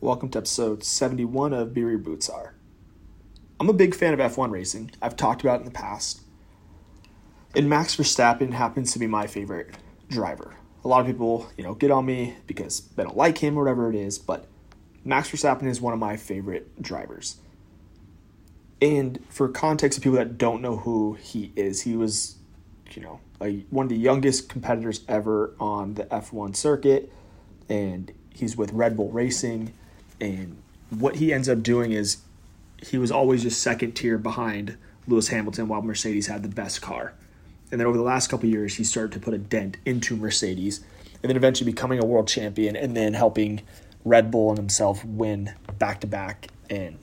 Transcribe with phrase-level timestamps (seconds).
[0.00, 2.54] Welcome to episode 71 of Be Boots Are.
[3.58, 4.92] I'm a big fan of F1 racing.
[5.02, 6.20] I've talked about it in the past.
[7.56, 9.74] And Max Verstappen happens to be my favorite
[10.08, 10.54] driver.
[10.84, 13.64] A lot of people, you know, get on me because they don't like him or
[13.64, 14.46] whatever it is, but
[15.04, 17.38] Max Verstappen is one of my favorite drivers.
[18.80, 22.36] And for context of people that don't know who he is, he was,
[22.92, 27.12] you know, a, one of the youngest competitors ever on the F1 circuit,
[27.68, 29.72] and he's with Red Bull Racing.
[30.20, 30.56] And
[30.90, 32.18] what he ends up doing is
[32.82, 34.76] he was always just second tier behind
[35.06, 37.14] Lewis Hamilton while Mercedes had the best car.
[37.70, 40.80] And then over the last couple years, he started to put a dent into Mercedes
[41.22, 43.62] and then eventually becoming a world champion and then helping
[44.04, 46.48] Red Bull and himself win back to back.
[46.70, 46.98] And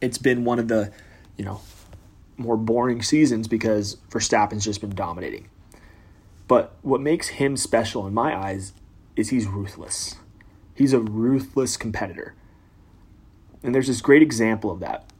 [0.00, 0.92] it's been one of the,
[1.36, 1.60] you know,
[2.36, 5.48] more boring seasons because Verstappen's just been dominating.
[6.48, 8.72] But what makes him special in my eyes
[9.16, 10.16] is he's ruthless.
[10.74, 12.34] He's a ruthless competitor.
[13.62, 15.10] And there's this great example of that.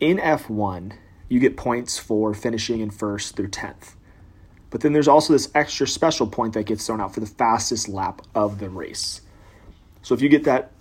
[0.00, 0.94] In F1,
[1.28, 3.94] you get points for finishing in first through 10th.
[4.70, 7.88] But then there's also this extra special point that gets thrown out for the fastest
[7.88, 9.22] lap of the race.
[10.02, 10.72] So if you get that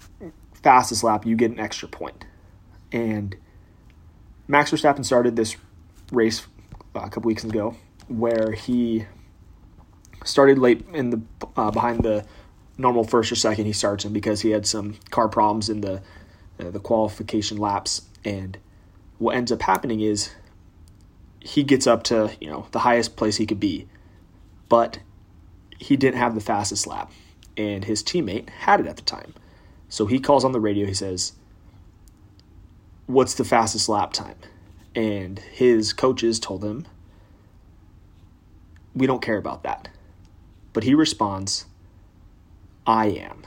[0.53, 2.25] fastest lap, you get an extra point.
[2.91, 3.36] And
[4.47, 5.55] Max Verstappen started this
[6.11, 6.45] race
[6.95, 7.75] uh, a couple weeks ago
[8.08, 9.05] where he
[10.23, 11.21] started late in the
[11.55, 12.25] uh, behind the
[12.78, 16.02] normal first or second he starts in because he had some car problems in the
[16.59, 18.03] uh, the qualification laps.
[18.23, 18.58] And
[19.17, 20.31] what ends up happening is
[21.39, 23.88] he gets up to you know the highest place he could be.
[24.70, 25.00] But
[25.80, 27.11] he didn't have the fastest lap
[27.55, 29.33] and his teammate had it at the time.
[29.89, 30.86] So he calls on the radio.
[30.86, 31.33] He says
[33.08, 34.36] what's the fastest lap time?
[34.95, 36.86] And his coaches told him
[38.94, 39.89] we don't care about that.
[40.73, 41.66] But he responds
[42.88, 43.43] I am.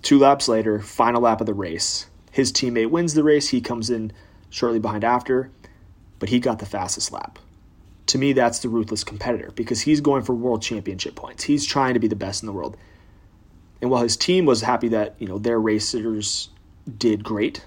[0.00, 2.06] Two laps later, final lap of the race.
[2.32, 3.50] His teammate wins the race.
[3.50, 4.10] He comes in
[4.48, 5.50] shortly behind after,
[6.18, 7.38] but he got the fastest lap.
[8.06, 11.44] To me, that's the ruthless competitor because he's going for world championship points.
[11.44, 12.76] He's trying to be the best in the world.
[13.82, 16.48] And while his team was happy that, you know, their racers
[16.96, 17.66] did great,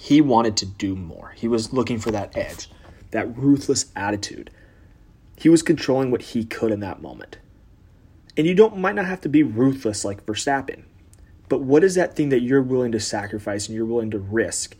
[0.00, 1.32] he wanted to do more.
[1.34, 2.70] He was looking for that edge,
[3.10, 4.50] that ruthless attitude.
[5.36, 7.38] He was controlling what he could in that moment.
[8.38, 10.84] And you don't might not have to be ruthless like Verstappen.
[11.48, 14.76] But what is that thing that you're willing to sacrifice and you're willing to risk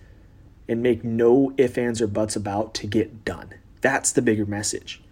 [0.69, 3.54] and make no ifs, ands, or buts about to get done?
[3.80, 5.02] That's the bigger message.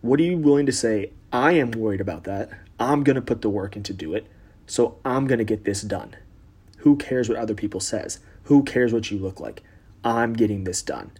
[0.00, 1.12] What are you willing to say?
[1.32, 2.50] I am worried about that.
[2.80, 4.26] I'm going to put the work in to do it.
[4.66, 6.16] So I'm going to get this done.
[6.78, 8.20] Who cares what other people says?
[8.44, 9.62] Who cares what you look like?
[10.04, 11.10] I'm getting this done.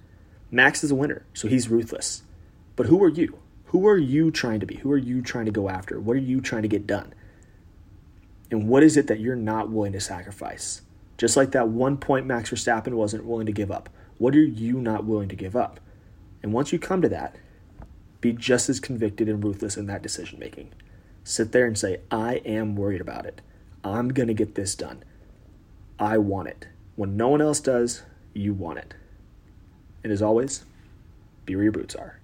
[0.50, 2.22] Max is a winner, so he's ruthless.
[2.76, 3.38] But who are you?
[3.66, 4.76] Who are you trying to be?
[4.76, 5.98] Who are you trying to go after?
[6.00, 7.12] What are you trying to get done?
[8.50, 10.82] And what is it that you're not willing to sacrifice?
[11.18, 13.88] Just like that one point Max Verstappen wasn't willing to give up.
[14.18, 15.80] What are you not willing to give up?
[16.42, 17.36] And once you come to that,
[18.20, 20.72] be just as convicted and ruthless in that decision making.
[21.24, 23.40] Sit there and say, I am worried about it.
[23.82, 25.02] I'm going to get this done.
[25.98, 26.68] I want it.
[26.94, 28.02] When no one else does,
[28.32, 28.94] you want it.
[30.04, 30.64] And as always,
[31.44, 32.20] be where your boots are.